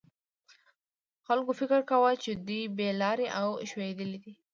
[1.27, 4.33] خلکو فکر کاوه چې دوی بې لارې او ښویېدلي دي.